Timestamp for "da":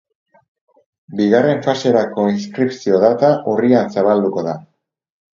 4.49-4.55